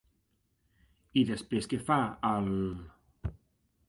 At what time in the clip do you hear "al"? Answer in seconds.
2.31-2.51